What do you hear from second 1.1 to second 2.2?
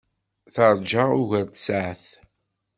ugar n tsaɛet.